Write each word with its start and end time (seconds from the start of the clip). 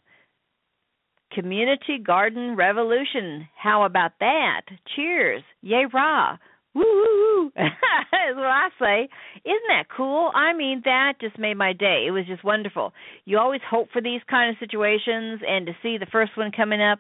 Community 1.33 1.99
Garden 1.99 2.55
Revolution. 2.55 3.49
How 3.61 3.83
about 3.83 4.13
that? 4.21 4.63
Cheers. 4.95 5.43
Yay, 5.63 5.87
rah. 5.93 6.37
Woo 6.75 6.83
woo 6.83 7.53
is 7.57 8.37
what 8.37 8.47
I 8.47 8.69
say. 8.81 9.09
Isn't 9.45 9.69
that 9.69 9.85
cool? 9.95 10.31
I 10.35 10.53
mean, 10.55 10.83
that 10.85 11.15
just 11.21 11.39
made 11.39 11.57
my 11.57 11.73
day. 11.73 12.05
It 12.07 12.11
was 12.11 12.27
just 12.27 12.45
wonderful. 12.45 12.93
You 13.25 13.39
always 13.39 13.61
hope 13.69 13.89
for 13.93 14.01
these 14.03 14.21
kind 14.29 14.51
of 14.51 14.57
situations, 14.59 15.41
and 15.47 15.67
to 15.67 15.73
see 15.83 15.99
the 15.99 16.07
first 16.11 16.33
one 16.37 16.51
coming 16.51 16.83
up, 16.83 16.99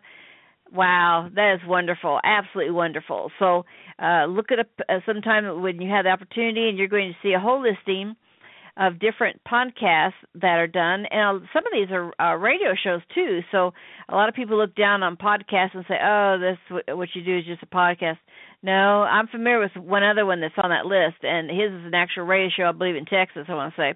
wow, 0.72 1.28
that 1.34 1.55
is 1.55 1.69
wonderful, 1.69 2.20
absolutely 2.25 2.72
wonderful. 2.72 3.31
So 3.39 3.64
uh, 4.03 4.27
look 4.27 4.47
it 4.50 4.61
up 4.61 4.69
uh, 4.89 4.98
sometime 5.06 5.62
when 5.62 5.81
you 5.81 5.91
have 5.91 6.05
the 6.05 6.11
opportunity, 6.11 6.69
and 6.69 6.78
you're 6.78 6.88
going 6.88 7.12
to 7.12 7.28
see 7.28 7.33
a 7.33 7.41
whole 7.41 7.62
listing 7.62 8.16
of 8.77 8.98
different 8.98 9.41
podcasts 9.44 10.19
that 10.34 10.59
are 10.59 10.66
done, 10.66 11.06
and 11.11 11.42
uh, 11.42 11.47
some 11.53 11.65
of 11.65 11.72
these 11.72 11.88
are 11.93 12.12
uh, 12.20 12.37
radio 12.37 12.75
shows 12.82 13.00
too. 13.15 13.41
So 13.53 13.72
a 14.09 14.15
lot 14.15 14.28
of 14.28 14.34
people 14.34 14.59
look 14.59 14.75
down 14.75 15.04
on 15.04 15.16
podcasts 15.16 15.75
and 15.75 15.84
say, 15.88 15.94
"Oh, 16.03 16.38
this 16.41 16.82
what 16.88 17.09
you 17.15 17.22
do 17.22 17.38
is 17.38 17.44
just 17.44 17.62
a 17.62 17.66
podcast." 17.66 18.19
No, 18.64 19.02
I'm 19.02 19.26
familiar 19.26 19.60
with 19.60 19.76
one 19.76 20.02
other 20.02 20.25
one 20.25 20.41
that's 20.41 20.54
on 20.56 20.70
that 20.70 20.86
list, 20.86 21.22
and 21.22 21.50
his 21.50 21.70
is 21.70 21.84
an 21.84 21.92
actual 21.92 22.25
radio 22.25 22.48
show, 22.48 22.64
I 22.64 22.72
believe, 22.72 22.97
in 22.97 23.04
Texas. 23.04 23.44
I 23.47 23.54
want 23.54 23.75
to 23.75 23.78
say, 23.78 23.94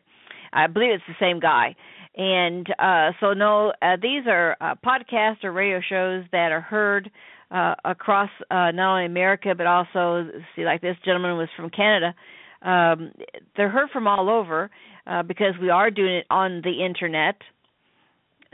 I 0.53 0.67
believe 0.67 0.91
it's 0.93 1.05
the 1.09 1.15
same 1.19 1.41
guy. 1.41 1.75
And 2.15 2.69
uh, 2.79 3.13
so, 3.19 3.33
no, 3.33 3.73
uh, 3.81 3.97
these 4.03 4.25
are 4.27 4.59
uh, 4.61 4.75
podcasts 4.85 5.43
or 5.43 5.53
radio 5.53 5.81
shows 5.81 6.25
that 6.33 6.53
are 6.53 6.61
heard 6.61 7.11
uh, 7.51 7.77
across 7.83 8.29
uh, 8.51 8.71
not 8.73 8.93
only 8.93 9.07
America 9.07 9.55
but 9.57 9.67
also, 9.67 10.29
see, 10.55 10.67
like 10.67 10.83
this 10.83 10.97
gentleman 11.03 11.39
was 11.39 11.49
from 11.57 11.71
Canada. 11.71 12.15
Um, 12.61 13.13
they're 13.57 13.71
heard 13.71 13.89
from 13.91 14.07
all 14.07 14.29
over 14.29 14.71
uh, 15.07 15.23
because 15.23 15.55
we 15.63 15.71
are 15.71 15.91
doing 15.91 16.17
it 16.17 16.27
on 16.29 16.61
the 16.63 16.85
internet. 16.85 17.37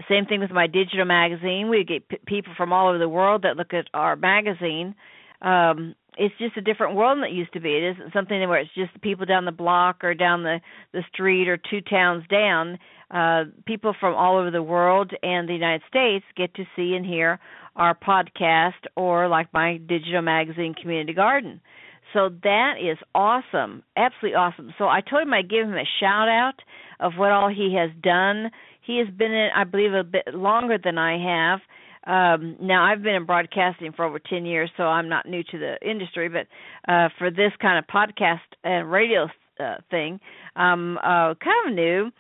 Same 0.08 0.26
thing 0.26 0.38
with 0.38 0.52
my 0.52 0.69
digital 0.69 1.06
magazine. 1.06 1.69
We 1.69 1.82
get 1.82 2.08
p- 2.08 2.19
people 2.25 2.52
from 2.56 2.72
all 2.72 2.91
over 2.91 2.98
the 2.98 3.08
world 3.08 3.42
that 3.42 3.56
look 3.56 3.75
at 3.75 3.86
our 3.92 4.14
magazine. 4.14 4.94
Um, 5.42 5.96
it's 6.16 6.34
just 6.38 6.56
a 6.56 6.60
different 6.60 6.94
world 6.94 7.19
than 7.19 7.25
it 7.25 7.32
used 7.32 7.52
to 7.54 7.60
be. 7.60 7.76
It 7.76 7.97
isn't 7.97 8.12
something 8.12 8.38
where 8.48 8.60
it's 8.60 8.75
just 8.75 8.92
the 8.92 9.00
people 9.00 9.26
down 9.26 9.44
the 9.44 9.52
block 9.52 10.04
or 10.04 10.14
down 10.14 10.42
the 10.42 10.60
the 10.92 11.02
street 11.12 11.48
or 11.48 11.56
two 11.56 11.80
towns 11.80 12.25
down. 12.28 12.78
Uh, 13.10 13.44
people 13.66 13.94
from 13.98 14.14
all 14.14 14.38
over 14.38 14.50
the 14.50 14.62
world 14.62 15.12
and 15.22 15.48
the 15.48 15.52
United 15.52 15.82
States 15.88 16.25
get 16.36 16.54
to 16.54 16.64
see 16.75 16.94
and 16.94 17.04
hear 17.06 17.38
our 17.76 17.94
podcast 17.94 18.72
or 18.97 19.28
like 19.28 19.52
my 19.52 19.76
digital 19.76 20.22
magazine, 20.22 20.75
Community 20.80 21.12
Garden. 21.12 21.60
So 22.12 22.31
that 22.44 22.75
is 22.81 22.96
awesome, 23.14 23.82
absolutely 23.96 24.36
awesome. 24.36 24.72
So 24.78 24.84
I 24.84 25.00
told 25.00 25.22
him 25.22 25.34
I'd 25.34 25.50
give 25.50 25.66
him 25.66 25.75
a 25.75 25.84
shout 26.00 26.28
out 26.28 26.54
of 27.00 27.14
what 27.16 27.32
all 27.32 27.48
he 27.48 27.76
has 27.76 27.91
done. 28.02 28.50
He 28.82 28.98
has 28.98 29.08
been 29.14 29.32
in, 29.32 29.48
I 29.54 29.64
believe, 29.64 29.92
a 29.92 30.04
bit 30.04 30.34
longer 30.34 30.78
than 30.82 30.96
I 30.96 31.19
have 31.19 31.60
um, 32.06 32.56
now 32.60 32.84
I've 32.84 33.03
been 33.03 33.15
in 33.15 33.26
broadcasting 33.26 33.92
for 33.92 34.04
over 34.04 34.19
10 34.19 34.44
years, 34.44 34.70
so 34.76 34.84
I'm 34.84 35.09
not 35.09 35.26
new 35.26 35.42
to 35.42 35.59
the 35.59 35.76
industry, 35.88 36.28
but 36.28 36.47
uh, 36.91 37.09
for 37.19 37.31
this 37.31 37.53
kind 37.60 37.78
of 37.78 37.87
podcast 37.87 38.41
and 38.62 38.91
radio 38.91 39.28
uh, 39.59 39.76
thing, 39.91 40.20
I'm 40.56 40.98
uh, 40.98 41.34
kind 41.43 41.69
of 41.69 41.75
new, 41.75 42.10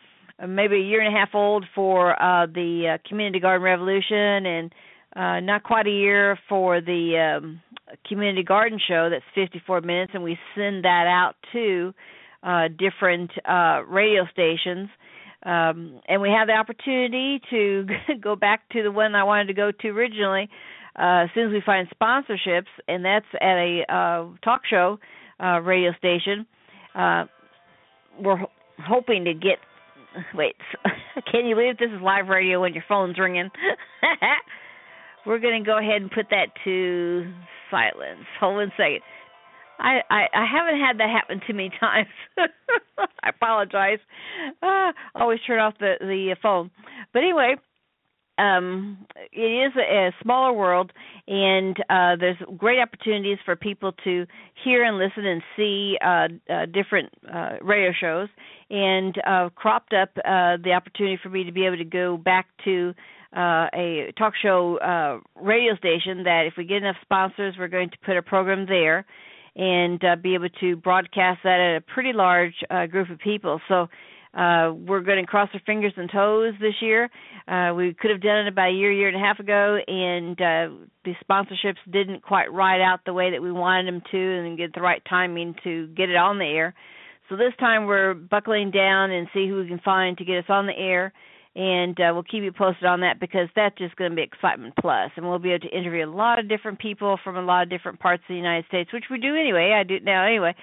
maybe 0.46 0.76
a 0.76 0.80
year 0.80 1.00
and 1.00 1.14
a 1.14 1.18
half 1.18 1.34
old 1.34 1.64
for 1.74 2.20
uh, 2.20 2.46
the 2.46 2.94
uh, 2.94 3.08
Community 3.08 3.40
Garden 3.40 3.62
Revolution, 3.62 4.46
and 4.46 4.74
uh, 5.16 5.40
not 5.40 5.62
quite 5.62 5.86
a 5.86 5.90
year 5.90 6.38
for 6.48 6.80
the 6.80 7.38
um, 7.38 7.60
Community 8.08 8.42
Garden 8.42 8.80
Show. 8.88 9.10
That's 9.10 9.24
54 9.34 9.82
minutes, 9.82 10.12
and 10.14 10.22
we 10.22 10.38
send 10.54 10.84
that 10.84 11.06
out 11.06 11.34
to 11.52 11.94
uh, 12.42 12.68
different 12.68 13.30
uh, 13.48 13.82
radio 13.88 14.26
stations 14.32 14.88
um, 15.44 16.00
and 16.08 16.22
we 16.22 16.30
have 16.30 16.48
the 16.48 16.54
opportunity 16.54 17.40
to 17.50 17.86
go 18.20 18.36
back 18.36 18.68
to 18.70 18.82
the 18.82 18.90
one 18.90 19.14
I 19.14 19.24
wanted 19.24 19.46
to 19.48 19.54
go 19.54 19.70
to 19.70 19.88
originally 19.88 20.48
uh, 20.96 21.24
as 21.24 21.28
soon 21.34 21.48
as 21.48 21.52
we 21.52 21.62
find 21.64 21.88
sponsorships, 22.00 22.70
and 22.86 23.04
that's 23.04 23.26
at 23.40 23.56
a 23.56 23.82
uh, 23.88 24.36
talk 24.44 24.62
show 24.68 24.98
uh, 25.42 25.60
radio 25.60 25.92
station. 25.98 26.46
Uh, 26.94 27.24
we're 28.20 28.36
ho- 28.36 28.50
hoping 28.78 29.24
to 29.24 29.34
get. 29.34 29.58
Wait, 30.34 30.54
can 31.32 31.46
you 31.46 31.56
believe 31.56 31.76
this 31.78 31.90
is 31.90 32.00
live 32.00 32.28
radio 32.28 32.60
when 32.60 32.72
your 32.72 32.84
phone's 32.88 33.18
ringing? 33.18 33.50
we're 35.26 35.40
going 35.40 35.62
to 35.62 35.66
go 35.66 35.78
ahead 35.78 36.00
and 36.00 36.10
put 36.10 36.26
that 36.30 36.48
to 36.64 37.32
silence. 37.70 38.24
Hold 38.38 38.62
on 38.62 38.68
a 38.68 38.70
second. 38.76 39.00
I, 39.78 40.00
I 40.10 40.26
I 40.34 40.46
haven't 40.46 40.80
had 40.80 40.98
that 40.98 41.10
happen 41.10 41.40
too 41.46 41.54
many 41.54 41.70
times. 41.80 42.08
I 42.38 43.28
apologize. 43.28 43.98
Uh, 44.62 44.92
always 45.14 45.40
turn 45.46 45.60
off 45.60 45.74
the 45.78 45.94
the 46.00 46.36
phone. 46.42 46.70
But 47.12 47.22
anyway, 47.22 47.56
um 48.38 49.06
it 49.32 49.40
is 49.40 49.72
a, 49.76 50.08
a 50.08 50.10
smaller 50.22 50.52
world 50.52 50.92
and 51.28 51.76
uh 51.88 52.16
there's 52.18 52.36
great 52.56 52.80
opportunities 52.80 53.38
for 53.44 53.54
people 53.54 53.92
to 54.02 54.26
hear 54.64 54.82
and 54.84 54.98
listen 54.98 55.24
and 55.24 55.42
see 55.56 55.96
uh, 56.04 56.28
uh 56.52 56.66
different 56.66 57.10
uh 57.32 57.56
radio 57.62 57.92
shows 57.98 58.28
and 58.70 59.16
uh 59.26 59.48
cropped 59.54 59.92
up 59.92 60.10
uh 60.24 60.56
the 60.64 60.72
opportunity 60.74 61.18
for 61.22 61.28
me 61.28 61.44
to 61.44 61.52
be 61.52 61.64
able 61.64 61.76
to 61.76 61.84
go 61.84 62.16
back 62.16 62.46
to 62.64 62.92
uh 63.36 63.66
a 63.72 64.12
talk 64.18 64.32
show 64.42 64.78
uh 64.78 65.20
radio 65.40 65.76
station 65.76 66.24
that 66.24 66.44
if 66.46 66.54
we 66.58 66.64
get 66.64 66.78
enough 66.78 66.96
sponsors 67.02 67.54
we're 67.56 67.68
going 67.68 67.90
to 67.90 67.98
put 68.04 68.16
a 68.16 68.22
program 68.22 68.66
there 68.66 69.06
and 69.56 70.02
uh, 70.04 70.16
be 70.16 70.34
able 70.34 70.48
to 70.60 70.76
broadcast 70.76 71.40
that 71.44 71.60
at 71.60 71.76
a 71.76 71.80
pretty 71.80 72.12
large 72.12 72.54
uh, 72.70 72.86
group 72.86 73.10
of 73.10 73.18
people. 73.18 73.60
So 73.68 73.88
uh, 74.34 74.72
we're 74.72 75.00
going 75.00 75.24
to 75.24 75.26
cross 75.26 75.48
our 75.54 75.60
fingers 75.64 75.92
and 75.96 76.10
toes 76.10 76.54
this 76.60 76.74
year. 76.80 77.08
Uh, 77.46 77.72
we 77.74 77.94
could 77.94 78.10
have 78.10 78.20
done 78.20 78.46
it 78.46 78.48
about 78.48 78.70
a 78.70 78.72
year, 78.72 78.92
year 78.92 79.08
and 79.08 79.16
a 79.16 79.20
half 79.20 79.38
ago, 79.38 79.78
and 79.86 80.40
uh, 80.40 80.74
the 81.04 81.14
sponsorships 81.28 81.76
didn't 81.92 82.22
quite 82.22 82.52
ride 82.52 82.80
out 82.80 83.00
the 83.06 83.12
way 83.12 83.30
that 83.30 83.40
we 83.40 83.52
wanted 83.52 83.86
them 83.86 84.02
to, 84.10 84.18
and 84.18 84.58
get 84.58 84.74
the 84.74 84.80
right 84.80 85.02
timing 85.08 85.54
to 85.62 85.86
get 85.88 86.10
it 86.10 86.16
on 86.16 86.38
the 86.38 86.44
air. 86.44 86.74
So 87.28 87.36
this 87.36 87.52
time 87.60 87.86
we're 87.86 88.14
buckling 88.14 88.70
down 88.70 89.10
and 89.12 89.28
see 89.32 89.48
who 89.48 89.60
we 89.60 89.68
can 89.68 89.80
find 89.84 90.18
to 90.18 90.24
get 90.24 90.38
us 90.38 90.44
on 90.48 90.66
the 90.66 90.76
air 90.76 91.12
and 91.56 91.98
uh, 92.00 92.10
we'll 92.12 92.24
keep 92.24 92.42
you 92.42 92.52
posted 92.52 92.84
on 92.84 93.00
that 93.00 93.20
because 93.20 93.48
that's 93.54 93.76
just 93.78 93.96
going 93.96 94.10
to 94.10 94.16
be 94.16 94.22
excitement 94.22 94.74
plus, 94.80 95.10
and 95.16 95.28
we'll 95.28 95.38
be 95.38 95.52
able 95.52 95.68
to 95.68 95.76
interview 95.76 96.04
a 96.04 96.10
lot 96.10 96.38
of 96.38 96.48
different 96.48 96.78
people 96.78 97.18
from 97.22 97.36
a 97.36 97.42
lot 97.42 97.62
of 97.62 97.70
different 97.70 98.00
parts 98.00 98.22
of 98.22 98.28
the 98.28 98.36
United 98.36 98.66
States, 98.66 98.92
which 98.92 99.04
we 99.10 99.18
do 99.18 99.36
anyway. 99.36 99.72
I 99.78 99.84
do 99.84 100.00
now 100.00 100.26
anyway, 100.26 100.54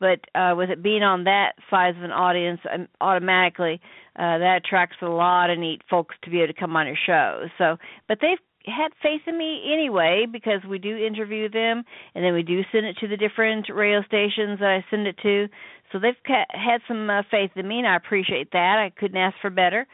but 0.00 0.20
uh, 0.34 0.54
with 0.56 0.70
it 0.70 0.82
being 0.82 1.02
on 1.02 1.24
that 1.24 1.52
size 1.70 1.94
of 1.96 2.02
an 2.02 2.10
audience, 2.10 2.60
um, 2.72 2.88
automatically 3.00 3.80
uh, 4.16 4.38
that 4.38 4.62
attracts 4.64 4.96
a 5.02 5.06
lot 5.06 5.50
of 5.50 5.58
neat 5.58 5.82
folks 5.88 6.16
to 6.24 6.30
be 6.30 6.38
able 6.38 6.52
to 6.52 6.58
come 6.58 6.74
on 6.74 6.86
your 6.86 6.96
show. 7.06 7.46
So, 7.58 7.76
but 8.08 8.18
they've 8.20 8.38
had 8.66 8.88
faith 9.02 9.22
in 9.26 9.38
me 9.38 9.72
anyway 9.72 10.26
because 10.30 10.60
we 10.68 10.78
do 10.78 10.96
interview 10.96 11.48
them 11.48 11.82
and 12.14 12.24
then 12.24 12.34
we 12.34 12.42
do 12.42 12.60
send 12.72 12.86
it 12.86 12.96
to 12.98 13.08
the 13.08 13.16
different 13.16 13.66
radio 13.72 14.02
stations 14.02 14.58
that 14.58 14.68
I 14.68 14.84
send 14.90 15.06
it 15.06 15.16
to. 15.22 15.48
So 15.92 15.98
they've 15.98 16.14
had 16.26 16.80
some 16.86 17.08
uh, 17.08 17.22
faith 17.30 17.50
in 17.56 17.66
me 17.66 17.78
and 17.78 17.86
I 17.86 17.96
appreciate 17.96 18.52
that. 18.52 18.76
I 18.78 18.90
couldn't 18.98 19.16
ask 19.16 19.36
for 19.40 19.50
better. 19.50 19.86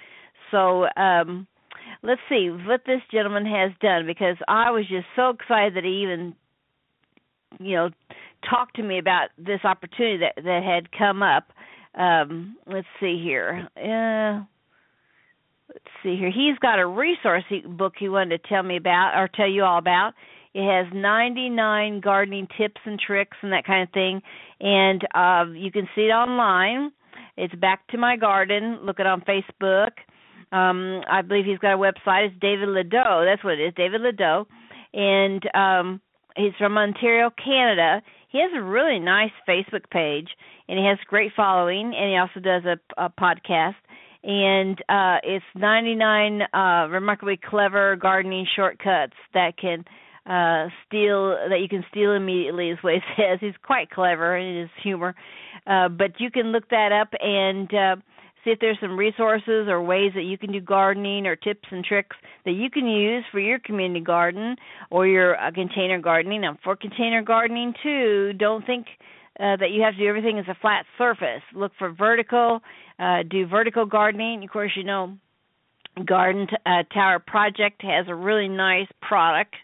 So 0.51 0.87
um 0.97 1.47
let's 2.03 2.21
see 2.29 2.51
what 2.51 2.83
this 2.87 3.01
gentleman 3.11 3.47
has 3.47 3.73
done 3.81 4.07
because 4.07 4.37
I 4.49 4.71
was 4.71 4.87
just 4.89 5.07
so 5.15 5.31
excited 5.31 5.75
that 5.75 5.85
he 5.85 6.03
even 6.03 6.35
you 7.59 7.77
know 7.77 7.91
talked 8.49 8.77
to 8.77 8.83
me 8.83 8.99
about 8.99 9.29
this 9.39 9.61
opportunity 9.65 10.19
that 10.19 10.43
that 10.43 10.63
had 10.63 10.93
come 10.97 11.23
up. 11.23 11.53
Um 11.95 12.57
let's 12.67 12.87
see 13.01 13.21
here. 13.23 13.69
Uh 13.77 14.45
let's 15.69 15.91
see 16.03 16.17
here. 16.17 16.31
He's 16.31 16.59
got 16.59 16.79
a 16.79 16.87
resource 16.87 17.45
book 17.67 17.95
he 17.99 18.09
wanted 18.09 18.43
to 18.43 18.49
tell 18.49 18.63
me 18.63 18.77
about 18.77 19.13
or 19.17 19.29
tell 19.29 19.49
you 19.49 19.65
all 19.65 19.79
about. 19.79 20.15
It 20.55 20.65
has 20.65 20.87
99 20.95 22.01
gardening 22.01 22.49
tips 22.57 22.81
and 22.87 22.99
tricks 22.99 23.37
and 23.43 23.53
that 23.53 23.67
kind 23.67 23.83
of 23.83 23.93
thing, 23.93 24.23
and 24.59 25.07
uh, 25.15 25.53
you 25.53 25.71
can 25.71 25.87
see 25.95 26.03
it 26.03 26.13
online. 26.13 26.93
It's 27.37 27.55
back 27.57 27.87
to 27.89 27.99
my 27.99 28.17
garden. 28.17 28.79
Look 28.83 28.99
it 28.99 29.07
on 29.07 29.21
Facebook. 29.21 29.91
Um, 30.53 31.03
I 31.11 31.23
believe 31.23 31.45
he's 31.45 31.59
got 31.59 31.75
a 31.75 31.79
website. 31.79 32.29
It's 32.29 32.41
David 32.41 32.69
Ledoux. 32.69 33.25
That's 33.25 33.43
what 33.43 33.55
it 33.55 33.69
is, 33.69 33.75
David 33.77 34.01
Ledoux, 34.01 34.47
and 34.95 35.43
um, 35.55 36.01
he's 36.37 36.53
from 36.59 36.79
Ontario, 36.79 37.31
Canada. 37.43 38.03
He 38.29 38.39
has 38.39 38.51
a 38.57 38.63
really 38.63 38.99
nice 38.99 39.33
Facebook 39.49 39.91
page, 39.91 40.29
and 40.69 40.79
he 40.79 40.85
has 40.85 40.99
great 41.07 41.33
following, 41.37 41.95
and 41.95 42.11
he 42.11 42.17
also 42.17 42.41
does 42.41 42.65
a, 42.65 43.03
a 43.03 43.11
podcast 43.11 43.75
and 44.27 44.81
uh, 44.89 45.19
it's 45.23 45.45
99 45.55 46.43
uh, 46.53 46.89
remarkably 46.91 47.39
clever 47.49 47.95
gardening 47.95 48.45
shortcuts 48.57 49.15
that 49.35 49.57
can 49.57 49.85
uh, 50.27 50.69
steal 50.85 51.37
that 51.49 51.61
you 51.61 51.69
can 51.69 51.85
steal 51.91 52.13
immediately, 52.13 52.71
is 52.71 52.79
what 52.81 52.95
he 52.95 53.01
says. 53.17 53.39
He's 53.41 53.55
quite 53.63 53.91
clever 53.91 54.37
in 54.37 54.63
his 54.63 54.71
humor, 54.83 55.15
uh, 55.67 55.89
but 55.89 56.19
you 56.19 56.33
can 56.33 56.47
look 56.47 56.69
that 56.71 56.91
up 56.91 57.09
and 57.21 57.73
uh, 57.73 57.97
see 58.47 58.53
if 58.53 58.61
there's 58.61 58.79
some 58.81 58.97
resources 58.97 59.67
or 59.69 59.83
ways 59.83 60.13
that 60.15 60.23
you 60.23 60.39
can 60.39 60.53
do 60.53 60.61
gardening 60.61 61.27
or 61.27 61.35
tips 61.35 61.69
and 61.71 61.85
tricks 61.85 62.17
that 62.45 62.53
you 62.53 62.71
can 62.71 62.87
use 62.87 63.25
for 63.33 63.41
your 63.41 63.59
community 63.59 64.01
garden 64.01 64.57
or 64.91 65.07
your 65.07 65.37
uh, 65.37 65.51
container 65.51 66.01
gardening. 66.01 66.43
Now, 66.43 66.57
for 66.63 66.77
container 66.77 67.23
gardening 67.23 67.75
too, 67.83 68.33
don't 68.39 68.65
think 68.65 68.87
uh, 69.41 69.57
that 69.57 69.73
you 69.73 69.83
have 69.83 69.95
to 69.95 69.99
do 69.99 70.07
everything 70.07 70.39
as 70.39 70.47
a 70.49 70.57
flat 70.61 70.87
surface. 70.97 71.43
Look 71.55 71.73
for 71.79 71.93
vertical, 71.93 72.61
uh, 72.99 73.25
do 73.29 73.47
vertical 73.47 73.85
gardening. 73.85 74.45
Of 74.45 74.51
course, 74.51 74.73
you 74.77 74.85
know, 74.85 75.17
Garden 76.05 76.47
uh, 76.65 76.85
Tower 76.95 77.19
Project 77.19 77.83
has 77.83 78.07
a 78.09 78.15
really 78.15 78.49
nice 78.49 78.89
product 79.03 79.55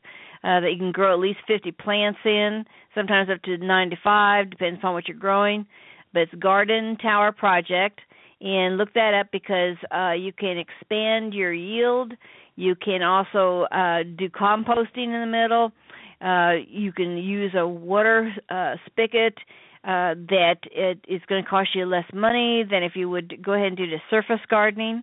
uh, 0.45 0.61
that 0.61 0.73
you 0.73 0.79
can 0.79 0.93
grow 0.93 1.13
at 1.13 1.21
least 1.21 1.39
50 1.47 1.71
plants 1.73 2.19
in, 2.25 2.65
sometimes 2.95 3.31
up 3.31 3.43
to 3.43 3.57
95, 3.59 4.51
depends 4.51 4.81
on 4.83 4.95
what 4.95 5.07
you're 5.07 5.17
growing. 5.17 5.67
But 6.13 6.23
it's 6.23 6.35
Garden 6.35 6.97
Tower 7.01 7.33
Project, 7.33 8.01
and 8.43 8.77
look 8.77 8.93
that 8.95 9.15
up 9.15 9.29
because 9.31 9.77
uh, 9.95 10.13
you 10.13 10.33
can 10.33 10.59
expand 10.59 11.33
your 11.33 11.53
yield. 11.53 12.13
You 12.57 12.75
can 12.75 13.03
also 13.03 13.67
uh, 13.73 14.03
do 14.19 14.29
composting 14.29 15.15
in 15.15 15.21
the 15.21 15.27
middle. 15.27 15.73
Uh, 16.21 16.65
you 16.69 16.93
can 16.93 17.17
use 17.17 17.53
a 17.57 17.67
water 17.67 18.33
uh, 18.51 18.75
spigot 18.87 19.39
uh, 19.85 20.15
that 20.29 20.57
it 20.71 21.01
is 21.09 21.21
going 21.29 21.43
to 21.43 21.49
cost 21.49 21.71
you 21.75 21.87
less 21.87 22.05
money 22.13 22.65
than 22.69 22.83
if 22.83 22.93
you 22.95 23.09
would 23.09 23.43
go 23.43 23.53
ahead 23.53 23.69
and 23.69 23.77
do 23.77 23.87
the 23.87 23.99
surface 24.11 24.41
gardening. 24.49 25.03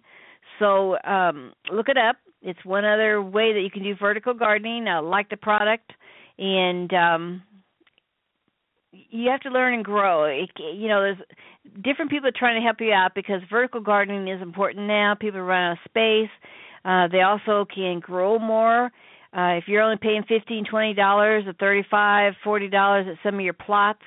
So 0.60 0.98
um, 1.04 1.54
look 1.72 1.90
it 1.90 1.98
up. 1.98 2.18
It's 2.42 2.64
one 2.64 2.86
other 2.86 3.22
way 3.22 3.54
that 3.54 3.62
you 3.62 3.72
can 3.72 3.84
do 3.84 3.96
vertical 3.96 4.34
gardening. 4.34 4.88
I 4.88 5.00
like 5.00 5.30
the 5.30 5.38
product, 5.38 5.92
and 6.38 6.94
um, 6.94 7.44
you 8.92 9.30
have 9.30 9.42
to 9.42 9.50
learn 9.50 9.74
and 9.74 9.86
grow. 9.86 10.26
It, 10.26 10.50
you 10.58 10.88
know, 10.88 11.02
there's 11.02 11.18
different 11.84 12.12
people 12.12 12.30
trying 12.36 12.60
to 12.60 12.66
help 12.66 12.78
you 12.80 12.92
out 12.92 13.12
because 13.16 13.42
vertical 13.50 13.82
gardening 13.82 14.28
is 14.28 14.42
important 14.42 14.88
now. 14.88 15.16
People 15.20 15.42
run 15.42 15.64
out 15.64 15.72
of 15.74 15.78
space. 15.86 16.30
Uh, 16.86 17.08
they 17.08 17.22
also 17.22 17.66
can 17.74 18.00
grow 18.00 18.40
more 18.40 18.92
uh, 19.32 19.58
if 19.58 19.66
you're 19.68 19.82
only 19.82 19.98
paying 20.02 20.24
fifteen, 20.28 20.66
twenty 20.66 20.94
dollars, 20.94 21.44
or 21.46 21.54
thirty-five, 21.54 22.34
forty 22.44 22.68
dollars 22.68 23.06
at 23.10 23.18
some 23.24 23.36
of 23.36 23.42
your 23.42 23.54
plots 23.54 24.02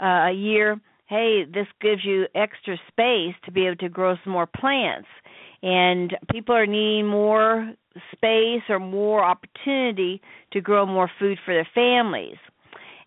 uh, 0.00 0.28
a 0.28 0.32
year, 0.32 0.80
hey, 1.08 1.44
this 1.44 1.66
gives 1.80 2.02
you 2.04 2.26
extra 2.34 2.76
space 2.88 3.34
to 3.44 3.52
be 3.52 3.66
able 3.66 3.76
to 3.76 3.88
grow 3.88 4.16
some 4.24 4.32
more 4.32 4.46
plants. 4.46 5.08
And 5.62 6.16
people 6.30 6.54
are 6.54 6.66
needing 6.66 7.06
more 7.06 7.74
space 8.12 8.62
or 8.68 8.80
more 8.80 9.22
opportunity 9.22 10.22
to 10.52 10.60
grow 10.60 10.86
more 10.86 11.10
food 11.18 11.38
for 11.44 11.54
their 11.54 11.68
families. 11.74 12.38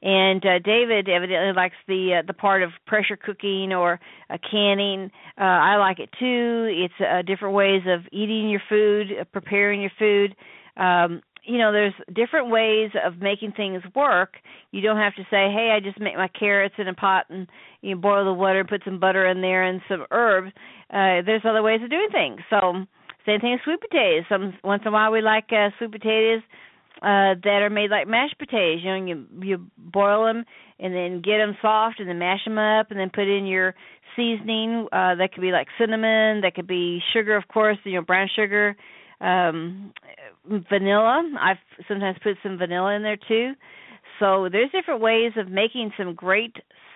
And 0.02 0.46
uh, 0.46 0.60
David 0.60 1.10
evidently 1.10 1.54
likes 1.54 1.76
the 1.88 2.20
uh, 2.20 2.28
the 2.28 2.34
part 2.34 2.64
of 2.64 2.72
pressure 2.86 3.18
cooking 3.18 3.74
or 3.74 4.00
uh, 4.30 4.38
canning. 4.50 5.12
Uh, 5.40 5.44
I 5.44 5.78
like 5.78 6.00
it 6.00 6.10
too. 6.20 6.68
It's 6.70 6.94
uh, 7.00 7.22
different 7.22 7.56
ways 7.56 7.82
of 7.88 8.02
eating 8.12 8.50
your 8.50 8.62
food, 8.70 9.08
uh, 9.20 9.24
preparing 9.26 9.82
your 9.82 9.92
food. 9.98 10.36
Um, 10.78 11.22
you 11.46 11.58
know 11.58 11.72
there's 11.72 11.94
different 12.14 12.50
ways 12.50 12.92
of 13.06 13.20
making 13.22 13.54
things 13.54 13.82
work 13.96 14.38
you 14.72 14.82
don't 14.82 14.98
have 14.98 15.16
to 15.16 15.22
say 15.24 15.52
hey 15.52 15.72
i 15.76 15.80
just 15.80 16.00
make 16.00 16.16
my 16.16 16.28
carrots 16.28 16.76
in 16.78 16.88
a 16.88 16.94
pot 16.94 17.26
and 17.30 17.48
you 17.82 17.94
know, 17.94 18.02
boil 18.02 18.26
the 18.26 18.34
water 18.34 18.60
and 18.62 18.70
put 18.70 18.82
some 18.84 19.00
butter 19.00 19.28
in 19.28 19.42
there 19.42 19.64
and 19.64 19.82
some 19.88 20.06
herbs 20.12 20.52
uh 20.90 21.22
there's 21.26 21.46
other 21.46 21.64
ways 21.64 21.82
of 21.84 21.90
doing 21.90 22.10
things 22.12 22.42
so 22.50 22.86
same 23.26 23.40
thing 23.40 23.54
as 23.54 23.60
sweet 23.64 23.80
potatoes 23.80 24.26
some 24.28 24.54
once 24.64 24.82
in 24.84 24.90
a 24.90 24.92
while 24.92 25.12
we 25.12 25.22
like 25.22 25.46
uh 25.52 25.70
sweet 25.78 25.92
potatoes 25.92 26.42
uh 27.02 27.36
that 27.44 27.62
are 27.62 27.70
made 27.70 27.90
like 27.90 28.08
mashed 28.08 28.38
potatoes 28.38 28.80
you 28.84 28.90
know 28.90 29.06
you 29.06 29.26
you 29.42 29.66
boil 29.78 30.26
them 30.26 30.46
and 30.80 30.94
then 30.94 31.22
get 31.22 31.38
them 31.38 31.56
soft 31.62 32.00
and 32.00 32.08
then 32.10 32.20
mash 32.20 32.44
them 32.46 32.58
up 32.58 32.92
and 32.92 33.00
then 33.00 33.12
put 33.14 33.28
in 33.28 33.46
your 33.46 33.76
seasoning 34.16 34.88
uh 34.92 35.16
that 35.16 35.30
could 35.34 35.42
be 35.42 35.52
like 35.52 35.68
cinnamon 35.78 36.42
that 36.42 36.54
could 36.56 36.68
be 36.68 37.02
sugar 37.14 37.36
of 37.36 37.48
course 37.48 37.78
you 37.84 37.94
know 37.94 38.02
brown 38.02 38.30
sugar 38.36 38.76
um 39.22 39.94
vanilla. 40.70 41.32
I've 41.40 41.58
sometimes 41.88 42.18
put 42.24 42.38
some 42.44 42.58
vanilla 42.58 42.96
in 42.96 43.04
there 43.04 43.18
too. 43.18 43.54
So 44.20 44.48
there's 44.52 44.72
different 44.72 45.02
ways 45.02 45.34
of 45.38 45.50
making 45.50 45.92
some 45.98 46.14
great 46.14 46.56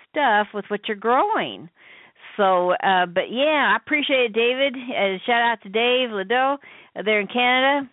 stuff 0.10 0.48
with 0.54 0.66
what 0.70 0.82
you're 0.88 0.98
growing. 0.98 1.70
So, 2.38 2.72
uh, 2.72 3.06
but 3.06 3.32
yeah, 3.32 3.74
I 3.74 3.78
appreciate 3.78 4.32
it, 4.32 4.34
David. 4.34 4.76
Uh, 4.76 5.18
shout 5.26 5.42
out 5.42 5.62
to 5.64 5.70
Dave 5.70 6.12
Ledoux 6.12 6.58
uh, 6.96 7.02
there 7.04 7.20
in 7.20 7.28
Canada. 7.28 7.90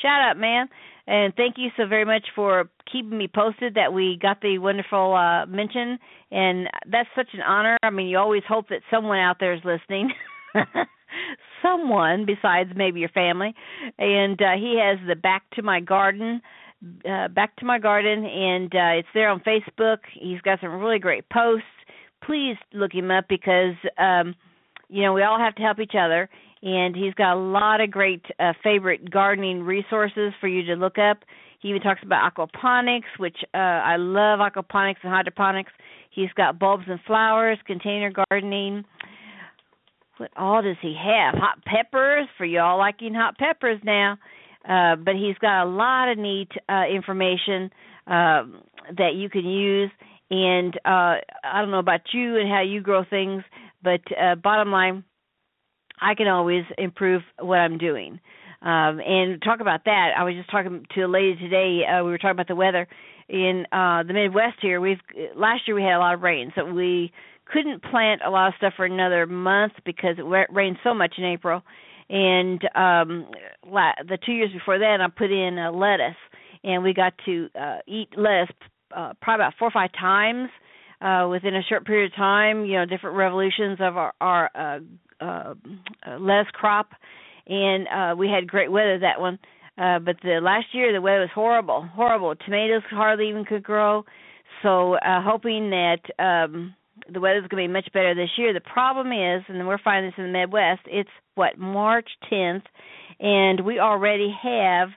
Shout 0.00 0.22
out, 0.22 0.38
man. 0.38 0.68
And 1.10 1.34
thank 1.34 1.56
you 1.58 1.70
so 1.76 1.88
very 1.88 2.04
much 2.04 2.22
for 2.36 2.70
keeping 2.90 3.18
me 3.18 3.26
posted 3.26 3.74
that 3.74 3.92
we 3.92 4.16
got 4.22 4.40
the 4.42 4.58
wonderful 4.58 5.12
uh, 5.12 5.44
mention. 5.46 5.98
And 6.30 6.68
that's 6.88 7.08
such 7.16 7.26
an 7.32 7.40
honor. 7.40 7.76
I 7.82 7.90
mean, 7.90 8.06
you 8.06 8.16
always 8.16 8.44
hope 8.48 8.68
that 8.68 8.82
someone 8.92 9.18
out 9.18 9.38
there 9.40 9.52
is 9.52 9.60
listening. 9.64 10.12
someone 11.62 12.26
besides 12.26 12.70
maybe 12.76 13.00
your 13.00 13.08
family. 13.08 13.52
And 13.98 14.40
uh, 14.40 14.52
he 14.56 14.80
has 14.80 15.00
the 15.08 15.16
Back 15.16 15.42
to 15.54 15.62
My 15.62 15.80
Garden, 15.80 16.40
uh, 17.04 17.26
Back 17.26 17.56
to 17.56 17.64
My 17.64 17.80
Garden, 17.80 18.24
and 18.24 18.72
uh, 18.72 18.98
it's 19.00 19.08
there 19.12 19.30
on 19.30 19.40
Facebook. 19.40 19.98
He's 20.14 20.40
got 20.42 20.60
some 20.60 20.70
really 20.80 21.00
great 21.00 21.28
posts. 21.28 21.66
Please 22.22 22.56
look 22.72 22.92
him 22.92 23.10
up 23.10 23.24
because 23.28 23.74
um, 23.98 24.36
you 24.90 25.02
know 25.02 25.12
we 25.12 25.22
all 25.22 25.38
have 25.38 25.54
to 25.56 25.62
help 25.62 25.78
each 25.78 25.94
other. 25.98 26.28
And 26.62 26.94
he's 26.94 27.14
got 27.14 27.36
a 27.36 27.40
lot 27.40 27.80
of 27.80 27.90
great 27.90 28.22
uh, 28.38 28.52
favorite 28.62 29.10
gardening 29.10 29.62
resources 29.62 30.34
for 30.40 30.46
you 30.46 30.62
to 30.66 30.74
look 30.74 30.98
up. 30.98 31.20
He 31.60 31.68
even 31.68 31.80
talks 31.80 32.02
about 32.02 32.30
aquaponics, 32.30 33.08
which 33.18 33.36
uh, 33.54 33.56
I 33.56 33.96
love 33.96 34.40
aquaponics 34.40 34.96
and 35.02 35.10
hydroponics. 35.10 35.72
He's 36.10 36.28
got 36.36 36.58
bulbs 36.58 36.84
and 36.86 37.00
flowers, 37.06 37.56
container 37.66 38.12
gardening, 38.28 38.84
what 40.20 40.30
all 40.36 40.62
does 40.62 40.76
he 40.82 40.94
have? 41.02 41.34
Hot 41.34 41.64
peppers 41.64 42.28
for 42.36 42.44
y'all 42.44 42.78
liking 42.78 43.14
hot 43.14 43.38
peppers 43.38 43.80
now. 43.82 44.18
Uh, 44.68 44.94
but 44.96 45.14
he's 45.14 45.38
got 45.38 45.64
a 45.64 45.68
lot 45.68 46.12
of 46.12 46.18
neat 46.18 46.50
uh, 46.68 46.84
information 46.94 47.70
uh, 48.06 48.44
that 48.98 49.14
you 49.14 49.30
can 49.30 49.46
use. 49.46 49.90
And 50.30 50.76
uh, 50.84 51.16
I 51.42 51.62
don't 51.62 51.70
know 51.70 51.78
about 51.78 52.02
you 52.12 52.36
and 52.36 52.48
how 52.50 52.60
you 52.60 52.82
grow 52.82 53.02
things, 53.08 53.42
but 53.82 54.00
uh, 54.20 54.34
bottom 54.36 54.70
line, 54.70 55.04
I 56.00 56.14
can 56.14 56.28
always 56.28 56.64
improve 56.78 57.22
what 57.38 57.56
I'm 57.58 57.78
doing. 57.78 58.20
Um, 58.62 59.00
and 59.00 59.40
talk 59.42 59.60
about 59.60 59.84
that. 59.86 60.10
I 60.16 60.24
was 60.24 60.34
just 60.34 60.50
talking 60.50 60.84
to 60.94 61.02
a 61.02 61.08
lady 61.08 61.36
today. 61.36 61.80
Uh, 61.86 62.04
we 62.04 62.10
were 62.10 62.18
talking 62.18 62.32
about 62.32 62.48
the 62.48 62.54
weather 62.54 62.86
in 63.28 63.64
uh, 63.72 64.02
the 64.02 64.12
Midwest 64.12 64.56
here. 64.60 64.80
We've 64.80 64.98
last 65.34 65.62
year 65.66 65.74
we 65.74 65.82
had 65.82 65.94
a 65.94 65.98
lot 65.98 66.14
of 66.14 66.20
rain, 66.22 66.52
so 66.54 66.64
we 66.64 67.12
couldn't 67.46 67.82
plant 67.82 68.20
a 68.24 68.30
lot 68.30 68.48
of 68.48 68.54
stuff 68.58 68.74
for 68.76 68.84
another 68.84 69.26
month 69.26 69.72
because 69.84 70.16
it 70.18 70.46
rained 70.52 70.76
so 70.84 70.94
much 70.94 71.14
in 71.18 71.24
April. 71.24 71.62
and 72.10 72.60
um 72.74 73.26
la- 73.66 73.94
the 74.08 74.18
two 74.24 74.32
years 74.32 74.52
before 74.52 74.78
that 74.78 75.00
I 75.00 75.08
put 75.08 75.30
in 75.30 75.58
uh, 75.58 75.70
lettuce 75.72 76.16
and 76.64 76.82
we 76.82 76.92
got 76.92 77.14
to 77.26 77.48
uh 77.58 77.78
eat 77.86 78.08
lettuce 78.16 78.54
uh 78.96 79.12
probably 79.22 79.44
about 79.44 79.54
four 79.58 79.68
or 79.68 79.70
five 79.70 79.90
times 79.92 80.50
uh 81.00 81.28
within 81.28 81.54
a 81.56 81.62
short 81.68 81.86
period 81.86 82.12
of 82.12 82.16
time, 82.16 82.64
you 82.64 82.74
know, 82.74 82.84
different 82.84 83.16
revolutions 83.16 83.78
of 83.80 83.96
our 83.96 84.12
our 84.20 84.50
uh 84.54 84.78
uh 85.24 85.54
crop 86.52 86.90
and 87.46 87.86
uh 87.88 88.14
we 88.16 88.28
had 88.28 88.48
great 88.48 88.70
weather 88.70 88.98
that 88.98 89.20
one. 89.20 89.38
Uh 89.78 89.98
but 89.98 90.16
the 90.22 90.40
last 90.42 90.66
year 90.72 90.92
the 90.92 91.00
weather 91.00 91.20
was 91.20 91.30
horrible, 91.34 91.82
horrible. 91.94 92.34
Tomatoes 92.44 92.82
hardly 92.90 93.28
even 93.28 93.44
could 93.44 93.62
grow. 93.62 94.04
So 94.62 94.94
uh 94.94 95.22
hoping 95.22 95.70
that 95.70 96.00
um 96.18 96.74
the 97.12 97.20
weather's 97.20 97.46
going 97.48 97.64
to 97.64 97.68
be 97.68 97.72
much 97.72 97.88
better 97.92 98.14
this 98.14 98.30
year. 98.36 98.52
The 98.52 98.60
problem 98.60 99.08
is, 99.08 99.42
and 99.48 99.66
we're 99.66 99.78
finding 99.78 100.10
this 100.10 100.18
in 100.18 100.24
the 100.24 100.38
Midwest, 100.38 100.82
it's 100.86 101.10
what 101.34 101.58
March 101.58 102.08
10th, 102.30 102.62
and 103.18 103.60
we 103.64 103.78
already 103.78 104.34
have, 104.42 104.88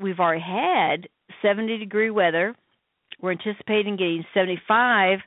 we've 0.00 0.20
already 0.20 0.42
had 0.42 1.08
70 1.42 1.78
degree 1.78 2.10
weather. 2.10 2.54
We're 3.20 3.32
anticipating 3.32 3.96
getting 3.96 4.24
75 4.34 5.18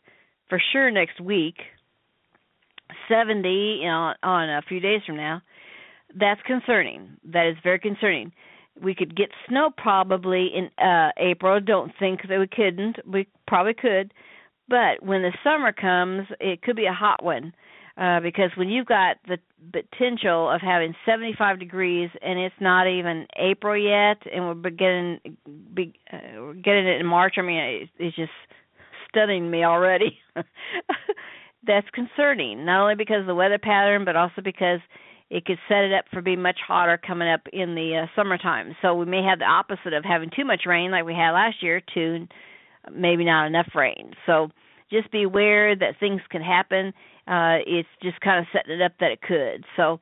for 0.53 0.61
sure 0.71 0.91
next 0.91 1.19
week, 1.19 1.55
70 3.09 3.49
you 3.49 3.87
know, 3.87 4.13
on 4.21 4.49
a 4.49 4.61
few 4.69 4.79
days 4.79 5.01
from 5.03 5.17
now. 5.17 5.41
That's 6.15 6.41
concerning. 6.45 7.17
That 7.31 7.47
is 7.47 7.57
very 7.63 7.79
concerning. 7.79 8.33
We 8.79 8.93
could 8.93 9.15
get 9.15 9.29
snow 9.49 9.71
probably 9.75 10.51
in 10.53 10.69
uh 10.83 11.09
April. 11.17 11.59
Don't 11.59 11.91
think 11.97 12.21
that 12.29 12.39
we 12.39 12.45
couldn't. 12.47 12.97
We 13.03 13.27
probably 13.47 13.73
could 13.73 14.13
but 14.69 15.03
when 15.03 15.21
the 15.21 15.33
summer 15.43 15.71
comes, 15.71 16.27
it 16.39 16.61
could 16.61 16.75
be 16.75 16.85
a 16.85 16.93
hot 16.93 17.23
one. 17.23 17.53
Uh, 17.95 18.19
because 18.21 18.49
when 18.57 18.69
you've 18.69 18.87
got 18.87 19.17
the 19.27 19.37
potential 19.71 20.49
of 20.49 20.61
having 20.61 20.95
75 21.05 21.59
degrees 21.59 22.09
and 22.23 22.39
it's 22.39 22.55
not 22.59 22.87
even 22.87 23.27
April 23.37 23.77
yet, 23.77 24.17
and 24.33 24.47
we're 24.47 24.55
beginning, 24.55 25.19
be, 25.75 25.93
uh, 26.11 26.17
we're 26.37 26.53
getting 26.55 26.87
it 26.87 26.99
in 26.99 27.05
March. 27.05 27.35
I 27.37 27.43
mean, 27.43 27.59
it, 27.59 27.89
it's 27.99 28.15
just 28.15 28.31
stunning 29.13 29.49
me 29.49 29.63
already. 29.63 30.17
That's 31.65 31.87
concerning, 31.93 32.65
not 32.65 32.81
only 32.81 32.95
because 32.95 33.21
of 33.21 33.27
the 33.27 33.35
weather 33.35 33.57
pattern, 33.57 34.03
but 34.03 34.17
also 34.17 34.41
because 34.43 34.79
it 35.29 35.45
could 35.45 35.57
set 35.69 35.83
it 35.83 35.93
up 35.93 36.05
for 36.11 36.21
being 36.21 36.41
much 36.41 36.59
hotter 36.67 36.97
coming 36.97 37.29
up 37.29 37.41
in 37.53 37.75
the 37.75 38.03
uh, 38.03 38.07
summertime. 38.15 38.75
So 38.81 38.95
we 38.95 39.05
may 39.05 39.23
have 39.23 39.39
the 39.39 39.45
opposite 39.45 39.93
of 39.93 40.03
having 40.03 40.29
too 40.35 40.45
much 40.45 40.61
rain, 40.65 40.91
like 40.91 41.05
we 41.05 41.13
had 41.13 41.31
last 41.31 41.63
year, 41.63 41.81
to 41.93 42.27
maybe 42.93 43.23
not 43.23 43.47
enough 43.47 43.69
rain. 43.73 44.13
So 44.25 44.49
just 44.91 45.11
be 45.11 45.23
aware 45.23 45.75
that 45.75 45.99
things 45.99 46.21
can 46.29 46.41
happen. 46.41 46.93
Uh, 47.27 47.63
it's 47.65 47.89
just 48.01 48.19
kind 48.19 48.39
of 48.39 48.45
setting 48.51 48.79
it 48.79 48.81
up 48.81 48.93
that 48.99 49.11
it 49.11 49.21
could. 49.21 49.63
So, 49.77 50.01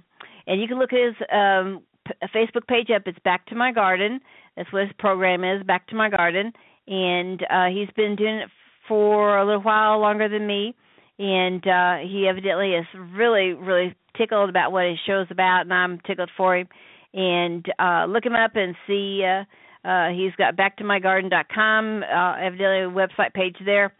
and 0.47 0.61
you 0.61 0.67
can 0.67 0.79
look 0.79 0.93
at 0.93 0.99
his 0.99 1.15
um, 1.31 1.81
p- 2.07 2.13
Facebook 2.35 2.67
page 2.67 2.89
up. 2.95 3.03
It's 3.05 3.19
Back 3.23 3.45
to 3.47 3.55
My 3.55 3.71
Garden. 3.71 4.19
That's 4.55 4.71
what 4.71 4.83
his 4.83 4.91
program 4.99 5.43
is, 5.43 5.65
Back 5.65 5.87
to 5.87 5.95
My 5.95 6.09
Garden, 6.09 6.53
and 6.89 7.41
uh, 7.49 7.67
he's 7.67 7.89
been 7.95 8.15
doing 8.15 8.35
it 8.35 8.49
for 8.87 9.37
a 9.37 9.45
little 9.45 9.61
while 9.61 9.99
longer 9.99 10.27
than 10.27 10.47
me, 10.47 10.75
and 11.17 11.65
uh, 11.67 11.97
he 11.97 12.27
evidently 12.27 12.73
is 12.73 12.85
really, 13.13 13.53
really 13.53 13.95
tickled 14.17 14.49
about 14.49 14.71
what 14.71 14.85
his 14.85 14.97
show's 15.05 15.27
about, 15.29 15.61
and 15.61 15.73
I'm 15.73 15.99
tickled 16.05 16.31
for 16.35 16.57
him. 16.57 16.67
And 17.13 17.65
uh, 17.79 18.05
look 18.05 18.25
him 18.25 18.35
up 18.35 18.51
and 18.55 18.75
see. 18.87 19.23
Uh, 19.23 19.43
uh, 19.87 20.09
he's 20.09 20.33
got 20.37 20.57
backtomygarden.com, 20.57 22.03
uh, 22.03 22.35
evidently 22.37 22.79
a 22.79 23.07
website 23.07 23.33
page 23.33 23.55
there 23.63 23.93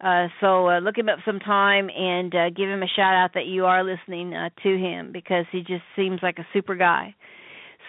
uh, 0.00 0.28
so 0.40 0.68
uh, 0.68 0.78
look 0.80 0.96
him 0.98 1.08
up 1.08 1.18
sometime 1.24 1.88
and 1.88 2.34
uh, 2.34 2.50
give 2.50 2.68
him 2.68 2.82
a 2.82 2.88
shout 2.88 3.14
out 3.14 3.30
that 3.34 3.46
you 3.46 3.64
are 3.64 3.82
listening 3.82 4.34
uh, 4.34 4.50
to 4.62 4.76
him 4.76 5.10
because 5.10 5.46
he 5.50 5.60
just 5.60 5.84
seems 5.94 6.20
like 6.22 6.38
a 6.38 6.46
super 6.52 6.74
guy. 6.74 7.14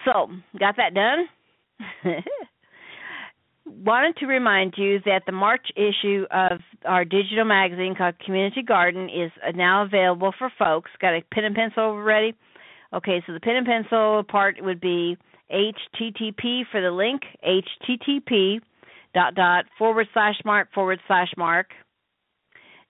So, 0.04 0.28
got 0.58 0.76
that 0.76 0.94
done? 0.94 1.28
Wanted 3.68 4.16
to 4.16 4.26
remind 4.26 4.74
you 4.76 5.00
that 5.04 5.22
the 5.26 5.32
March 5.32 5.66
issue 5.76 6.24
of 6.30 6.60
our 6.84 7.04
digital 7.04 7.44
magazine 7.44 7.94
called 7.96 8.18
Community 8.24 8.62
Garden 8.62 9.08
is 9.08 9.30
now 9.54 9.84
available 9.84 10.32
for 10.38 10.50
folks. 10.58 10.90
Got 11.00 11.14
a 11.14 11.22
pen 11.32 11.44
and 11.44 11.54
pencil 11.54 11.96
ready? 11.96 12.34
Okay, 12.92 13.22
so 13.26 13.32
the 13.32 13.40
pen 13.40 13.56
and 13.56 13.66
pencil 13.66 14.24
part 14.28 14.56
would 14.60 14.80
be 14.80 15.16
HTTP 15.52 16.62
for 16.70 16.80
the 16.80 16.90
link, 16.90 17.22
HTTP 17.46 18.60
dot 19.14 19.34
dot 19.34 19.64
forward 19.78 20.06
slash 20.12 20.36
mark 20.44 20.68
forward 20.72 21.00
slash 21.06 21.28
mark 21.36 21.68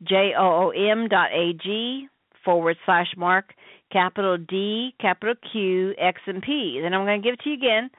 J-O-O-M 0.02 1.08
dot 1.08 1.30
A-G 1.32 2.08
forward 2.44 2.76
slash 2.84 3.08
mark 3.16 3.52
capital 3.92 4.36
D, 4.36 4.94
capital 5.00 5.34
Q, 5.52 5.94
X, 5.98 6.20
and 6.26 6.42
P. 6.42 6.80
Then 6.82 6.94
I'm 6.94 7.04
going 7.04 7.20
to 7.20 7.26
give 7.26 7.34
it 7.34 7.40
to 7.44 7.50
you 7.50 7.56
again. 7.56 7.90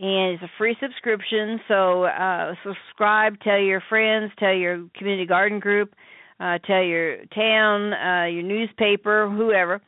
And 0.00 0.34
it's 0.34 0.42
a 0.42 0.50
free 0.56 0.76
subscription, 0.80 1.60
so 1.68 2.04
uh, 2.04 2.54
subscribe, 2.64 3.38
tell 3.40 3.58
your 3.58 3.82
friends, 3.88 4.32
tell 4.38 4.54
your 4.54 4.86
community 4.96 5.26
garden 5.26 5.60
group, 5.60 5.94
uh, 6.40 6.58
tell 6.66 6.82
your 6.82 7.18
town, 7.26 7.92
uh, 7.92 8.26
your 8.26 8.42
newspaper, 8.42 9.28
whoever. 9.28 9.82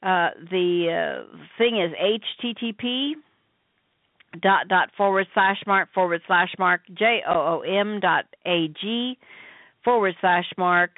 Uh, 0.00 0.30
the 0.50 1.24
uh, 1.26 1.36
thing 1.58 1.80
is 1.80 1.92
http 2.44 3.14
dot 4.40 4.68
dot 4.68 4.90
forward 4.96 5.26
slash 5.34 5.56
mark 5.66 5.88
forward 5.92 6.20
slash 6.28 6.50
mark 6.56 6.82
j 6.96 7.20
o 7.26 7.32
o 7.32 7.60
m 7.62 7.98
dot 7.98 8.26
a 8.46 8.68
g 8.80 9.18
forward 9.82 10.14
slash 10.20 10.44
mark 10.56 10.90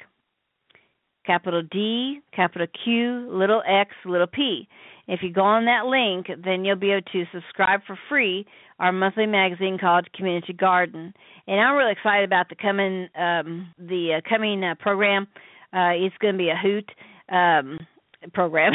capital 1.25 1.61
D, 1.71 2.19
capital 2.35 2.67
Q, 2.83 3.27
little 3.31 3.61
x, 3.67 3.91
little 4.05 4.27
p. 4.27 4.67
If 5.11 5.19
you 5.23 5.29
go 5.29 5.41
on 5.41 5.65
that 5.65 5.87
link, 5.87 6.27
then 6.41 6.63
you'll 6.63 6.77
be 6.77 6.91
able 6.91 7.05
to 7.11 7.25
subscribe 7.33 7.81
for 7.85 7.99
free 8.07 8.45
our 8.79 8.93
monthly 8.93 9.25
magazine 9.25 9.77
called 9.77 10.07
Community 10.13 10.53
Garden. 10.53 11.13
And 11.47 11.59
I'm 11.59 11.75
really 11.75 11.91
excited 11.91 12.23
about 12.23 12.47
the 12.47 12.55
coming 12.55 13.09
um, 13.19 13.73
the 13.77 14.17
uh, 14.17 14.29
coming 14.29 14.63
uh, 14.63 14.75
program. 14.79 15.27
Uh, 15.73 15.91
it's 15.99 16.15
going 16.19 16.35
to 16.35 16.37
be 16.37 16.47
a 16.47 16.55
hoot 16.55 16.89
um, 17.29 17.77
program, 18.33 18.71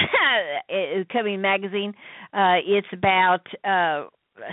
coming 1.11 1.41
magazine. 1.41 1.95
Uh, 2.35 2.61
it's 2.67 2.87
about 2.93 3.47
uh, 3.65 4.05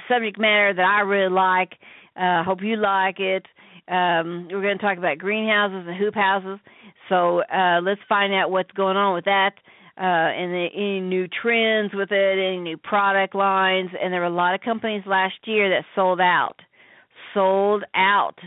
subject 0.07 0.39
matter 0.39 0.73
that 0.73 0.85
I 0.85 1.01
really 1.01 1.33
like. 1.33 1.73
Uh, 2.15 2.43
hope 2.43 2.59
you 2.61 2.77
like 2.77 3.19
it. 3.19 3.45
Um, 3.89 4.47
we're 4.49 4.61
going 4.61 4.77
to 4.77 4.83
talk 4.83 4.97
about 4.97 5.17
greenhouses 5.17 5.85
and 5.85 5.97
hoop 5.97 6.15
houses. 6.15 6.59
So 7.09 7.41
uh, 7.41 7.81
let's 7.83 7.99
find 8.07 8.33
out 8.33 8.51
what's 8.51 8.71
going 8.71 8.95
on 8.95 9.13
with 9.15 9.25
that. 9.25 9.55
Uh, 9.95 10.01
and 10.01 10.51
the, 10.51 10.67
any 10.73 10.99
new 10.99 11.27
trends 11.27 11.93
with 11.93 12.11
it, 12.11 12.39
any 12.39 12.57
new 12.57 12.77
product 12.77 13.35
lines, 13.35 13.91
and 14.01 14.11
there 14.11 14.21
were 14.21 14.25
a 14.25 14.29
lot 14.29 14.55
of 14.55 14.61
companies 14.61 15.03
last 15.05 15.35
year 15.45 15.69
that 15.69 15.85
sold 15.93 16.19
out. 16.19 16.55
Sold 17.33 17.83
out. 17.95 18.39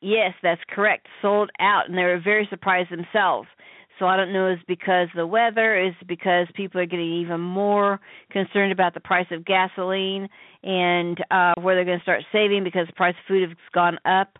Yes, 0.00 0.32
that's 0.42 0.60
correct. 0.68 1.06
Sold 1.20 1.50
out, 1.60 1.88
and 1.88 1.96
they 1.96 2.02
were 2.02 2.20
very 2.22 2.46
surprised 2.50 2.90
themselves. 2.90 3.46
So 3.98 4.06
I 4.06 4.16
don't 4.16 4.32
know 4.32 4.50
is 4.50 4.58
because 4.66 5.06
the 5.14 5.26
weather, 5.26 5.78
is 5.78 5.94
because 6.08 6.48
people 6.54 6.80
are 6.80 6.86
getting 6.86 7.20
even 7.20 7.40
more 7.40 8.00
concerned 8.32 8.72
about 8.72 8.94
the 8.94 9.00
price 9.00 9.28
of 9.30 9.44
gasoline 9.44 10.28
and 10.64 11.18
uh 11.30 11.52
where 11.60 11.74
they're 11.76 11.84
going 11.84 11.98
to 11.98 12.02
start 12.02 12.22
saving 12.32 12.64
because 12.64 12.86
the 12.88 12.92
price 12.94 13.14
of 13.14 13.28
food 13.28 13.48
has 13.48 13.56
gone 13.72 13.98
up. 14.04 14.38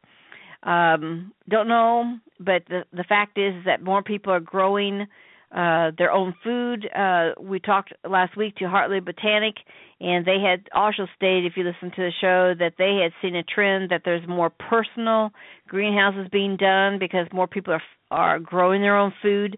Um 0.63 1.33
don't 1.49 1.69
know, 1.69 2.19
but 2.39 2.63
the 2.69 2.85
the 2.93 3.05
fact 3.05 3.39
is, 3.39 3.55
that 3.65 3.83
more 3.83 4.03
people 4.03 4.33
are 4.33 4.41
growing 4.41 5.07
uh 5.55 5.91
their 5.99 6.13
own 6.13 6.35
food. 6.45 6.89
Uh 6.95 7.31
we 7.41 7.59
talked 7.61 7.93
last 8.09 8.37
week 8.37 8.57
to 8.57 8.69
Hartley 8.69 9.01
Botanic 9.01 9.57
and 10.01 10.27
they 10.27 10.39
had 10.41 10.69
also 10.75 11.07
stated 11.17 11.47
if 11.47 11.57
you 11.57 11.63
listen 11.65 11.91
to 11.95 12.03
the 12.03 12.13
show 12.21 12.55
that 12.59 12.75
they 12.77 12.99
had 13.03 13.13
seen 13.23 13.37
a 13.37 13.43
trend 13.45 13.91
that 13.91 14.03
there's 14.05 14.27
more 14.27 14.51
personal 14.51 15.31
greenhouses 15.69 16.27
being 16.33 16.57
done 16.57 16.99
because 16.99 17.27
more 17.33 17.47
people 17.47 17.73
are 17.73 17.83
are 18.11 18.39
growing 18.39 18.83
their 18.83 18.97
own 18.97 19.13
food. 19.23 19.57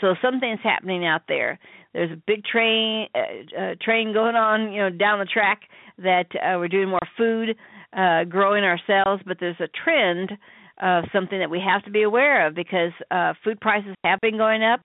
So 0.00 0.14
something's 0.22 0.60
happening 0.62 1.04
out 1.04 1.22
there. 1.26 1.58
There's 1.92 2.12
a 2.12 2.22
big 2.26 2.44
train 2.44 3.08
uh, 3.14 3.60
uh, 3.60 3.74
train 3.82 4.12
going 4.12 4.36
on, 4.36 4.72
you 4.72 4.80
know, 4.82 4.90
down 4.90 5.18
the 5.18 5.24
track 5.24 5.62
that 5.98 6.26
uh, 6.36 6.58
we're 6.58 6.68
doing 6.68 6.88
more 6.90 7.00
food, 7.16 7.56
uh, 7.96 8.24
growing 8.24 8.64
ourselves, 8.64 9.22
but 9.26 9.38
there's 9.40 9.60
a 9.60 9.68
trend 9.84 10.32
of 10.80 11.04
something 11.12 11.38
that 11.38 11.50
we 11.50 11.60
have 11.60 11.84
to 11.84 11.90
be 11.90 12.02
aware 12.02 12.46
of 12.46 12.54
because 12.54 12.92
uh, 13.10 13.32
food 13.42 13.60
prices 13.60 13.94
have 14.04 14.20
been 14.20 14.36
going 14.36 14.62
up. 14.62 14.80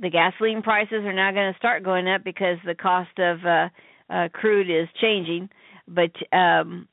the 0.00 0.10
gasoline 0.10 0.62
prices 0.62 1.04
are 1.04 1.12
now 1.12 1.30
going 1.32 1.52
to 1.52 1.58
start 1.58 1.82
going 1.84 2.08
up 2.08 2.24
because 2.24 2.56
the 2.64 2.74
cost 2.74 3.16
of 3.18 3.44
uh, 3.44 3.68
uh, 4.08 4.28
crude 4.32 4.70
is 4.70 4.88
changing. 5.00 5.48
But 5.86 6.12
um, 6.36 6.88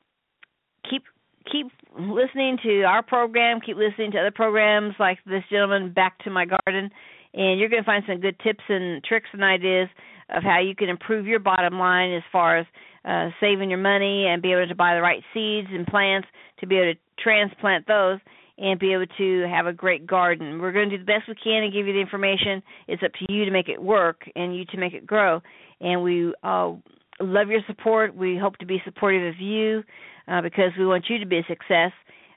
keep 0.88 1.04
keep 1.50 1.66
listening 1.98 2.58
to 2.62 2.82
our 2.82 3.02
program. 3.02 3.60
Keep 3.64 3.76
listening 3.76 4.12
to 4.12 4.18
other 4.18 4.30
programs 4.30 4.94
like 4.98 5.18
this 5.24 5.44
gentleman, 5.50 5.92
Back 5.92 6.18
to 6.20 6.30
My 6.30 6.44
Garden, 6.44 6.90
and 7.34 7.58
you're 7.58 7.68
going 7.68 7.82
to 7.82 7.86
find 7.86 8.04
some 8.06 8.20
good 8.20 8.38
tips 8.40 8.64
and 8.68 9.02
tricks 9.04 9.28
and 9.32 9.42
ideas 9.42 9.88
of 10.30 10.42
how 10.42 10.60
you 10.60 10.74
can 10.74 10.88
improve 10.88 11.26
your 11.26 11.38
bottom 11.38 11.78
line 11.78 12.12
as 12.12 12.22
far 12.30 12.58
as 12.58 12.66
uh, 13.08 13.30
saving 13.40 13.70
your 13.70 13.78
money 13.78 14.26
and 14.26 14.42
be 14.42 14.52
able 14.52 14.68
to 14.68 14.74
buy 14.74 14.94
the 14.94 15.00
right 15.00 15.22
seeds 15.32 15.68
and 15.70 15.86
plants 15.86 16.28
to 16.60 16.66
be 16.66 16.76
able 16.76 16.92
to 16.92 17.00
transplant 17.22 17.86
those 17.86 18.18
and 18.58 18.78
be 18.78 18.92
able 18.92 19.06
to 19.16 19.46
have 19.48 19.66
a 19.66 19.72
great 19.72 20.06
garden. 20.06 20.60
We're 20.60 20.72
going 20.72 20.90
to 20.90 20.98
do 20.98 21.04
the 21.04 21.06
best 21.06 21.28
we 21.28 21.34
can 21.42 21.62
and 21.62 21.72
give 21.72 21.86
you 21.86 21.92
the 21.94 22.00
information. 22.00 22.62
It's 22.86 23.02
up 23.02 23.12
to 23.12 23.32
you 23.32 23.44
to 23.44 23.50
make 23.50 23.68
it 23.68 23.80
work 23.80 24.22
and 24.34 24.54
you 24.54 24.64
to 24.66 24.76
make 24.76 24.92
it 24.92 25.06
grow. 25.06 25.40
And 25.80 26.02
we 26.02 26.34
uh, 26.42 26.72
love 27.20 27.48
your 27.48 27.60
support. 27.66 28.14
We 28.14 28.36
hope 28.36 28.58
to 28.58 28.66
be 28.66 28.82
supportive 28.84 29.34
of 29.34 29.40
you 29.40 29.84
uh, 30.26 30.42
because 30.42 30.72
we 30.78 30.86
want 30.86 31.06
you 31.08 31.18
to 31.18 31.26
be 31.26 31.38
a 31.38 31.44
success. 31.48 31.92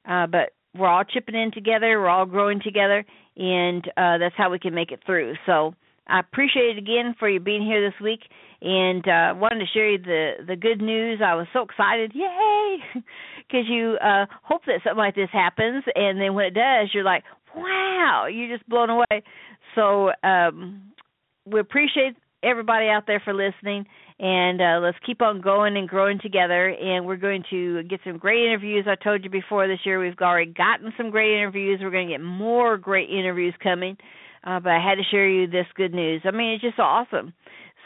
Uh, 0.07 0.27
but 0.27 0.51
we're 0.75 0.87
all 0.87 1.03
chipping 1.03 1.35
in 1.35 1.51
together. 1.51 1.99
We're 1.99 2.09
all 2.09 2.25
growing 2.25 2.61
together, 2.63 3.03
and 3.35 3.85
uh, 3.97 4.19
that's 4.19 4.35
how 4.37 4.49
we 4.49 4.59
can 4.59 4.73
make 4.73 4.91
it 4.91 5.01
through. 5.05 5.33
So 5.45 5.75
I 6.07 6.19
appreciate 6.19 6.77
it 6.77 6.77
again 6.77 7.15
for 7.17 7.29
you 7.29 7.39
being 7.39 7.63
here 7.63 7.87
this 7.87 7.99
week, 8.01 8.21
and 8.61 9.07
uh, 9.07 9.33
wanted 9.37 9.59
to 9.59 9.71
share 9.73 9.89
you 9.89 9.97
the 9.97 10.31
the 10.47 10.55
good 10.55 10.81
news. 10.81 11.21
I 11.23 11.35
was 11.35 11.47
so 11.53 11.61
excited, 11.61 12.11
yay! 12.13 12.77
Because 13.47 13.67
you 13.67 13.97
uh, 14.01 14.27
hope 14.43 14.61
that 14.65 14.79
something 14.81 14.97
like 14.97 15.15
this 15.15 15.27
happens, 15.33 15.83
and 15.93 16.21
then 16.21 16.35
when 16.35 16.45
it 16.45 16.53
does, 16.53 16.89
you're 16.93 17.03
like, 17.03 17.23
wow! 17.53 18.27
You're 18.31 18.55
just 18.55 18.67
blown 18.69 18.89
away. 18.89 19.23
So 19.75 20.11
um, 20.23 20.93
we 21.45 21.59
appreciate 21.59 22.15
everybody 22.43 22.87
out 22.87 23.03
there 23.07 23.21
for 23.23 23.33
listening, 23.33 23.85
and 24.19 24.61
uh, 24.61 24.79
let's 24.81 24.97
keep 25.05 25.21
on 25.21 25.41
going 25.41 25.75
and 25.75 25.87
growing 25.87 26.19
together. 26.19 26.69
And 26.69 27.05
we're 27.05 27.17
going 27.17 27.43
to 27.49 27.83
get 27.83 27.99
some 28.05 28.17
great 28.17 28.45
interviews. 28.45 28.85
I 28.87 28.95
told 28.95 29.23
you 29.23 29.29
before 29.29 29.67
this 29.67 29.79
year 29.85 29.99
we've 29.99 30.17
already 30.21 30.51
gotten 30.51 30.93
some 30.97 31.09
great 31.09 31.35
interviews. 31.35 31.79
We're 31.81 31.91
going 31.91 32.07
to 32.07 32.13
get 32.13 32.23
more 32.23 32.77
great 32.77 33.09
interviews 33.09 33.53
coming. 33.61 33.97
Uh, 34.43 34.59
but 34.59 34.71
I 34.71 34.79
had 34.79 34.95
to 34.95 35.03
share 35.11 35.29
you 35.29 35.47
this 35.47 35.67
good 35.75 35.93
news. 35.93 36.21
I 36.25 36.31
mean, 36.31 36.53
it's 36.53 36.63
just 36.63 36.79
awesome. 36.79 37.33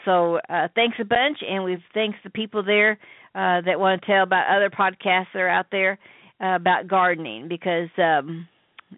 So 0.04 0.38
uh, 0.48 0.68
thanks 0.74 0.96
a 1.00 1.04
bunch, 1.04 1.38
and 1.46 1.64
we've 1.64 1.82
thanks 1.92 2.18
the 2.24 2.30
people 2.30 2.62
there 2.62 2.92
uh, 3.34 3.60
that 3.66 3.78
want 3.78 4.00
to 4.00 4.06
tell 4.06 4.22
about 4.22 4.54
other 4.54 4.70
podcasts 4.70 5.26
that 5.34 5.40
are 5.40 5.48
out 5.48 5.66
there 5.70 5.98
uh, 6.40 6.54
about 6.56 6.86
gardening 6.88 7.48
because 7.48 7.88
um, 7.98 8.48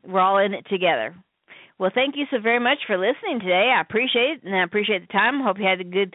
we're 0.07 0.21
all 0.21 0.39
in 0.39 0.55
it 0.55 0.67
together. 0.69 1.17
Well, 1.79 1.91
thank 1.95 2.17
you 2.17 2.27
so 2.31 2.39
very 2.41 2.59
much 2.59 2.79
for 2.87 2.99
listening 2.99 3.41
today. 3.41 3.73
I 3.75 3.81
appreciate 3.81 4.39
it, 4.39 4.45
and 4.45 4.55
I 4.55 4.65
appreciate 4.65 5.07
the 5.07 5.13
time. 5.13 5.41
Hope 5.41 5.59
you 5.59 5.65
had 5.65 5.81
a 5.81 5.85
good 5.85 6.15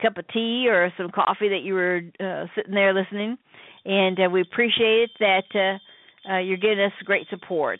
cup 0.00 0.18
of 0.18 0.26
tea 0.28 0.66
or 0.68 0.92
some 0.96 1.10
coffee 1.10 1.50
that 1.50 1.62
you 1.62 1.74
were 1.74 2.00
uh, 2.18 2.46
sitting 2.56 2.74
there 2.74 2.92
listening, 2.92 3.38
and 3.84 4.18
uh, 4.18 4.28
we 4.30 4.40
appreciate 4.40 5.10
that 5.20 5.44
uh, 5.54 6.32
uh, 6.32 6.38
you're 6.38 6.56
giving 6.56 6.80
us 6.80 6.92
great 7.04 7.28
support. 7.30 7.78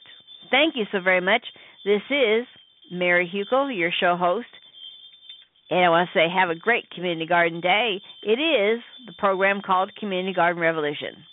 Thank 0.51 0.77
you 0.77 0.85
so 0.93 1.01
very 1.01 1.21
much. 1.21 1.45
This 1.85 2.03
is 2.11 2.47
Mary 2.93 3.31
Hukill, 3.33 3.77
your 3.77 3.91
show 3.91 4.17
host. 4.17 4.47
And 5.71 5.85
I 5.85 5.89
want 5.89 6.11
to 6.13 6.19
say, 6.19 6.27
have 6.29 6.51
a 6.51 6.55
great 6.55 6.91
community 6.91 7.27
garden 7.27 7.61
day. 7.61 8.01
It 8.23 8.39
is 8.39 8.81
the 9.07 9.15
program 9.19 9.63
called 9.65 9.97
Community 9.97 10.35
Garden 10.35 10.61
Revolution. 10.61 11.25